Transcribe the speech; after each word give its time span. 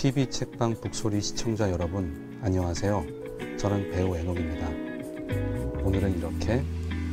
TV 0.00 0.30
책방 0.30 0.80
북소리 0.80 1.20
시청자 1.20 1.70
여러분, 1.70 2.40
안녕하세요. 2.42 3.04
저는 3.58 3.90
배우 3.90 4.16
애녹입니다. 4.16 4.66
오늘은 5.84 6.16
이렇게 6.16 6.64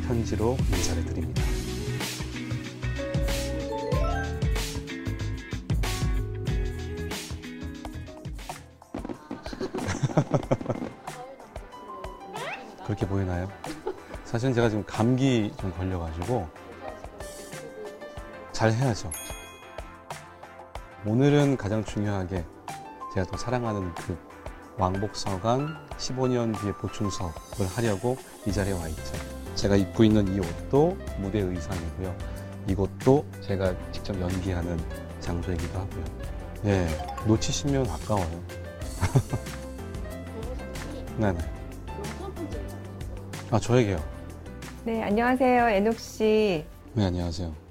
편지로 0.07 0.55
인사를 0.71 1.03
드립니다. 1.03 1.43
그렇게 12.85 13.05
보이나요? 13.05 13.51
사실은 14.23 14.53
제가 14.53 14.69
지금 14.69 14.85
감기 14.85 15.51
좀 15.59 15.73
걸려가지고 15.73 16.47
잘 18.53 18.71
해야죠. 18.71 19.11
오늘은 21.05 21.57
가장 21.57 21.83
중요하게 21.83 22.45
제가 23.17 23.31
더 23.31 23.35
사랑하는 23.35 23.95
그 23.95 24.15
왕복서관 24.77 25.75
15년 25.97 26.55
뒤에 26.61 26.71
보충 26.73 27.09
수업을 27.09 27.65
하려고 27.75 28.15
이 28.45 28.51
자리에 28.51 28.73
와 28.73 28.87
있죠. 28.89 29.13
제가 29.55 29.75
입고 29.75 30.03
있는 30.03 30.35
이 30.35 30.39
옷도 30.39 30.95
무대 31.17 31.39
의상이고요. 31.39 32.15
이곳도 32.67 33.25
제가 33.41 33.73
직접 33.91 34.21
연기하는 34.21 34.79
장소이기도 35.19 35.79
하고요. 35.79 36.03
네, 36.61 36.87
놓치시면 37.25 37.89
아까워요. 37.89 38.43
네네. 41.17 41.39
아, 43.49 43.59
저에게요. 43.59 43.97
네, 44.83 45.01
안녕하세요. 45.01 45.69
애녹 45.69 45.99
씨. 45.99 46.63
네, 46.93 47.05
안녕하세요. 47.05 47.66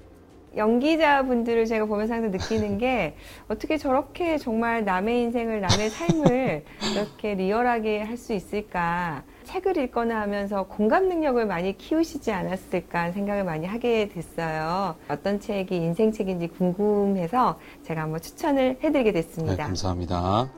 연기자분들을 0.57 1.65
제가 1.65 1.85
보면서 1.85 2.15
항상 2.15 2.31
느끼는 2.31 2.77
게 2.77 3.15
어떻게 3.47 3.77
저렇게 3.77 4.37
정말 4.37 4.83
남의 4.83 5.21
인생을, 5.21 5.61
남의 5.61 5.89
삶을 5.89 6.63
이렇게 6.93 7.35
리얼하게 7.35 8.01
할 8.01 8.17
수 8.17 8.33
있을까. 8.33 9.23
책을 9.43 9.77
읽거나 9.77 10.19
하면서 10.21 10.63
공감 10.63 11.07
능력을 11.07 11.45
많이 11.45 11.77
키우시지 11.77 12.31
않았을까 12.31 13.11
생각을 13.11 13.43
많이 13.43 13.65
하게 13.67 14.09
됐어요. 14.09 14.95
어떤 15.07 15.39
책이 15.39 15.75
인생 15.75 16.11
책인지 16.11 16.47
궁금해서 16.47 17.59
제가 17.83 18.01
한번 18.01 18.19
추천을 18.19 18.77
해드리게 18.83 19.11
네, 19.11 19.21
됐습니다. 19.21 19.65
감사합니다. 19.65 20.49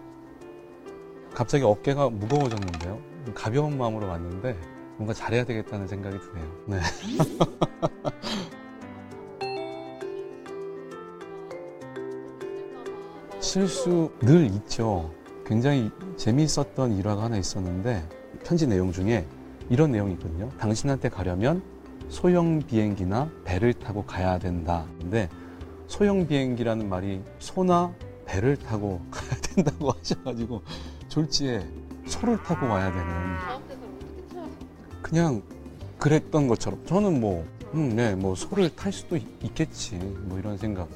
갑자기 1.34 1.66
어깨가 1.66 2.10
무거워졌는데요. 2.10 3.00
가벼운 3.36 3.78
마음으로 3.78 4.08
왔는데 4.08 4.56
뭔가 4.96 5.14
잘해야 5.14 5.44
되겠다는 5.44 5.88
생각이 5.88 6.18
드네요. 6.18 6.46
네. 6.66 6.80
실수 13.50 14.12
늘 14.20 14.46
있죠. 14.46 15.12
굉장히 15.44 15.90
재미있었던 16.18 16.96
일화가 16.96 17.24
하나 17.24 17.38
있었는데 17.38 18.08
편지 18.44 18.68
내용 18.68 18.92
중에 18.92 19.26
이런 19.72 19.92
내용이 19.92 20.14
있거든요. 20.14 20.52
당신한테 20.60 21.10
가려면 21.10 21.64
소형 22.10 22.60
비행기나 22.60 23.28
배를 23.46 23.74
타고 23.74 24.06
가야 24.06 24.38
된다. 24.38 24.86
근데 25.00 25.30
소형 25.88 26.28
비행기라는 26.28 26.88
말이 26.88 27.24
소나 27.40 27.92
배를 28.28 28.56
타고 28.56 29.02
가야 29.10 29.32
된다고 29.42 29.94
하셔가지고 29.94 30.62
졸지에 31.08 31.68
소를 32.06 32.38
타고 32.44 32.68
와야 32.68 32.92
되는 32.92 33.08
그냥 35.02 35.42
그랬던 35.98 36.48
것처럼 36.48 36.86
저는 36.86 37.20
뭐, 37.20 37.44
음, 37.74 37.96
네, 37.96 38.14
뭐 38.14 38.36
소를 38.36 38.70
탈 38.76 38.94
수도 38.94 39.18
있, 39.18 39.24
있겠지 39.44 39.96
뭐 39.96 40.38
이런 40.38 40.56
생각 40.56 40.88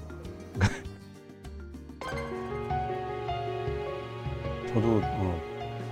저도 4.73 5.01
어, 5.03 5.41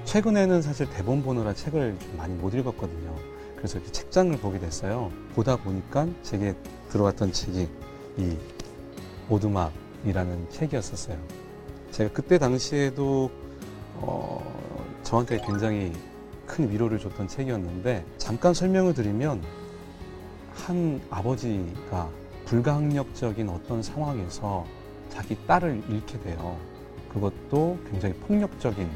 최근에는 0.06 0.64
사실 0.64 0.90
대본 0.90 1.22
보느라 1.22 1.54
책을 1.54 1.96
좀 2.00 2.18
많이 2.18 2.34
못 2.34 2.52
읽었거든요. 2.56 3.16
그래서 3.56 3.78
이렇게 3.78 3.92
책장을 3.92 4.36
보게 4.40 4.58
됐어요. 4.58 5.12
보다 5.36 5.56
보니까 5.56 6.08
제게 6.24 6.56
들어왔던 6.90 7.32
책이 7.32 7.70
이 8.18 8.38
오두막이라는 9.30 10.50
책이었었어요. 10.50 11.16
제가 11.92 12.12
그때 12.12 12.40
당시에도 12.40 13.30
어, 13.98 14.44
저한테 15.04 15.40
굉장히 15.46 15.94
큰 16.48 16.72
위로를 16.72 16.98
줬던 16.98 17.28
책이었는데 17.28 18.04
잠깐 18.18 18.56
설명을 18.56 18.96
드리면 18.96 19.44
한 20.56 21.00
아버지가 21.12 22.10
불가항력적인 22.46 23.48
어떤 23.48 23.84
상황에서 23.84 24.66
자기 25.10 25.38
딸을 25.46 25.84
잃게 25.88 26.20
돼요. 26.22 26.58
그것도 27.14 27.78
굉장히 27.90 28.16
폭력적인 28.16 28.90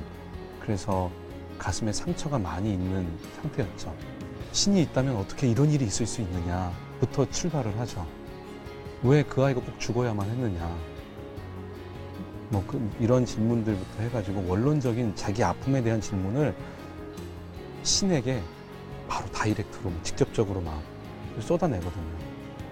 그래서 0.62 1.12
가슴에 1.58 1.92
상처가 1.92 2.40
많이 2.40 2.74
있는 2.74 3.08
상태였죠. 3.42 3.94
신이 4.52 4.81
있다면 4.84 5.18
어떻게 5.18 5.48
이런 5.48 5.70
일이 5.70 5.86
있을 5.86 6.06
수 6.06 6.22
있느냐부터 6.22 7.30
출발을 7.30 7.78
하죠. 7.80 8.06
왜 9.03 9.24
그 9.24 9.44
아이가 9.44 9.59
꼭 9.59 9.80
죽어야만 9.80 10.30
했느냐. 10.30 10.76
뭐 12.50 12.64
그, 12.66 12.80
이런 13.00 13.26
질문들부터 13.26 14.03
해가지고 14.03 14.46
원론적인 14.47 15.16
자기 15.16 15.44
아픔에 15.44 15.82
대한 15.84 16.00
질문을 16.00 16.56
신에게 17.84 18.42
바로 19.08 19.26
다이렉트로 19.32 19.92
직접적으로 20.03 20.62
막 20.62 20.82
쏟아내거든요. 21.40 22.16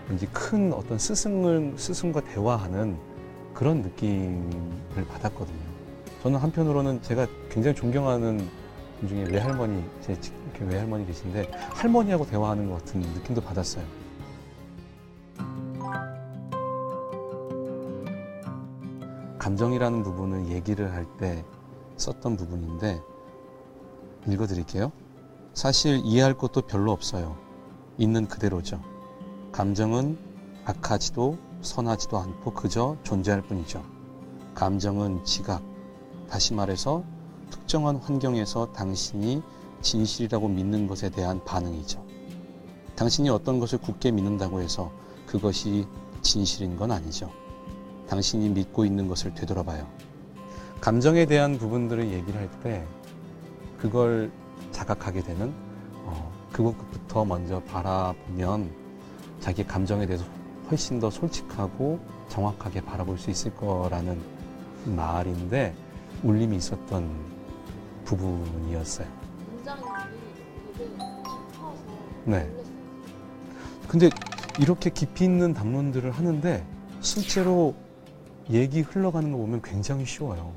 왠지 0.09 0.25
큰 0.27 0.71
어떤 0.73 0.97
스승을 0.97 1.73
스승과 1.75 2.21
대화하는 2.21 2.97
그런 3.53 3.81
느낌을 3.81 5.05
받았거든요. 5.09 5.73
저는 6.21 6.39
한편으로는 6.39 7.01
제가 7.01 7.27
굉장히 7.49 7.75
존경하는 7.75 8.49
분 8.99 9.09
중에 9.09 9.23
외할머니 9.25 9.83
제 10.01 10.17
외할머니 10.61 11.05
계신데 11.05 11.51
할머니하고 11.73 12.25
대화하는 12.25 12.69
것 12.69 12.77
같은 12.79 13.01
느낌도 13.01 13.41
받았어요. 13.41 13.83
감정이라는 19.39 20.03
부분을 20.03 20.47
얘기를 20.47 20.93
할 20.93 21.05
때 21.17 21.43
썼던 21.97 22.37
부분인데 22.37 23.01
읽어드릴게요. 24.27 24.91
사실 25.53 26.01
이해할 26.03 26.33
것도 26.33 26.61
별로 26.63 26.91
없어요. 26.91 27.37
있는 27.97 28.27
그대로죠. 28.27 28.81
감정은 29.51 30.17
악하지도 30.65 31.37
선하지도 31.63 32.17
않고 32.17 32.53
그저 32.53 32.97
존재할 33.03 33.41
뿐이죠. 33.41 33.83
감정은 34.53 35.23
지각, 35.23 35.63
다시 36.29 36.53
말해서 36.53 37.03
특정한 37.49 37.97
환경에서 37.97 38.71
당신이 38.73 39.41
진실이라고 39.81 40.47
믿는 40.47 40.87
것에 40.87 41.09
대한 41.09 41.43
반응이죠. 41.43 42.03
당신이 42.95 43.29
어떤 43.29 43.59
것을 43.59 43.79
굳게 43.79 44.11
믿는다고 44.11 44.61
해서 44.61 44.91
그것이 45.25 45.87
진실인 46.21 46.77
건 46.77 46.91
아니죠. 46.91 47.31
당신이 48.07 48.49
믿고 48.49 48.85
있는 48.85 49.07
것을 49.07 49.33
되돌아봐요. 49.33 49.87
감정에 50.81 51.25
대한 51.25 51.57
부분들을 51.57 52.11
얘기를 52.11 52.39
할 52.39 52.49
때 52.61 52.85
그걸 53.77 54.31
자각하게 54.71 55.23
되는 55.23 55.53
어, 56.05 56.31
그것부터 56.51 57.25
먼저 57.25 57.61
바라보면 57.63 58.71
자기 59.39 59.65
감정에 59.65 60.05
대해서 60.05 60.23
훨씬 60.69 60.99
더 60.99 61.09
솔직하고 61.09 61.99
정확하게 62.29 62.81
바라볼 62.81 63.17
수 63.17 63.29
있을 63.29 63.55
거라는 63.55 64.21
말인데 64.85 65.75
울림이 66.23 66.57
있었던 66.57 67.09
부분이었어요. 68.05 69.07
네. 72.25 72.49
근데 73.87 74.09
이렇게 74.59 74.89
깊이 74.89 75.25
있는 75.25 75.53
담론들을 75.53 76.11
하는데 76.11 76.65
실제로 77.01 77.75
얘기 78.49 78.81
흘러가는 78.81 79.31
거 79.31 79.37
보면 79.37 79.61
굉장히 79.61 80.05
쉬워요. 80.05 80.53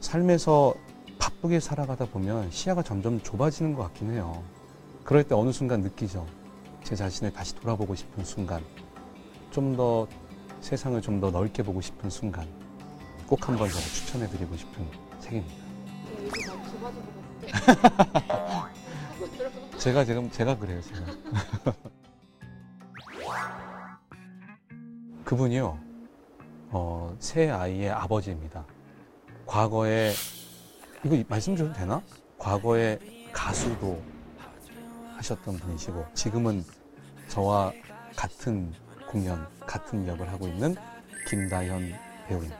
삶에서 0.00 0.74
바쁘게 1.18 1.60
살아가다 1.60 2.06
보면 2.06 2.50
시야가 2.50 2.82
점점 2.82 3.20
좁아지는 3.22 3.74
것 3.74 3.82
같긴 3.84 4.12
해요. 4.12 4.42
그럴 5.04 5.24
때 5.24 5.34
어느 5.34 5.52
순간 5.52 5.82
느끼죠. 5.82 6.26
제 6.82 6.96
자신을 6.96 7.32
다시 7.32 7.54
돌아보고 7.54 7.94
싶은 7.94 8.24
순간. 8.24 8.62
좀 9.50 9.76
더 9.76 10.06
세상을 10.60 11.00
좀 11.02 11.20
더 11.20 11.30
넓게 11.30 11.62
보고 11.62 11.80
싶은 11.80 12.10
순간. 12.10 12.46
꼭 13.26 13.48
한번 13.48 13.68
제가 13.68 13.80
추천해드리고 13.80 14.56
싶은 14.56 14.86
책입니다. 15.20 15.54
제가 16.36 16.54
것 16.60 16.82
같은데 16.82 17.48
제가 19.78 20.04
지금 20.04 20.30
제가 20.30 20.58
그래요, 20.58 20.80
제가. 20.82 21.00
그분이요, 25.24 25.78
어, 26.70 27.16
새 27.20 27.48
아이의 27.50 27.90
아버지입니다. 27.90 28.64
과거에 29.46 30.12
이거 31.04 31.22
말씀드려도 31.28 31.72
되나? 31.72 32.02
과거에 32.36 32.98
가수도 33.32 34.02
하셨던 35.16 35.56
분이시고 35.58 36.04
지금은 36.14 36.64
저와 37.28 37.72
같은 38.16 38.72
공연, 39.10 39.44
같은 39.66 40.06
역을 40.06 40.30
하고 40.30 40.46
있는 40.46 40.76
김다현 41.28 41.92
배우입니다. 42.28 42.56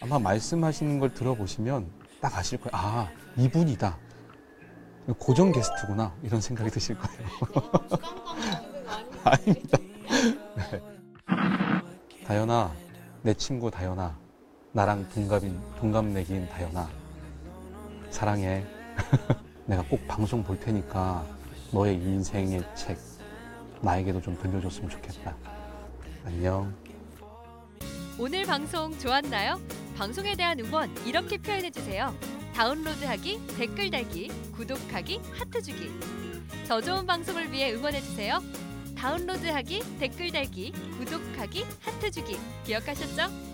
아마 0.00 0.18
말씀하시는 0.18 0.98
걸 0.98 1.12
들어보시면 1.12 1.90
딱 2.18 2.34
아실 2.38 2.58
거예요. 2.58 2.70
아, 2.72 3.10
이분이다. 3.36 3.98
고정 5.18 5.52
게스트구나. 5.52 6.14
이런 6.22 6.40
생각이 6.40 6.70
드실 6.70 6.96
거예요. 6.96 7.28
아닙니다. 9.24 9.78
네. 10.56 10.82
다현아, 12.26 12.72
내 13.20 13.34
친구 13.34 13.70
다현아. 13.70 14.16
나랑 14.72 15.10
동갑인, 15.10 15.60
동갑내기인 15.78 16.48
다현아. 16.48 16.88
사랑해. 18.08 18.64
내가 19.66 19.82
꼭 19.82 20.08
방송 20.08 20.42
볼 20.42 20.58
테니까 20.58 21.26
너의 21.70 21.96
인생의 21.96 22.64
책 22.74 22.98
나에게도 23.82 24.20
좀 24.20 24.36
들려줬으면 24.38 24.90
좋겠다. 24.90 25.36
안녕. 26.24 26.74
오늘 28.18 28.44
방송 28.44 28.96
좋았나요? 28.98 29.60
방송에 29.96 30.34
대한 30.34 30.58
응원 30.60 30.94
이렇게 31.06 31.38
표현해 31.38 31.70
주세요. 31.70 32.14
다운로드하기, 32.54 33.46
댓글 33.56 33.90
달기, 33.90 34.28
구독하기, 34.52 35.20
하트 35.32 35.62
주기. 35.62 35.90
더 36.66 36.80
좋은 36.80 37.06
방송을 37.06 37.52
위해 37.52 37.72
응원해 37.72 38.00
주세요. 38.00 38.40
다운로드하기, 38.96 39.98
댓글 40.00 40.32
달기, 40.32 40.72
구독하기, 40.98 41.64
하트 41.80 42.10
주기. 42.10 42.36
기억하셨죠? 42.64 43.47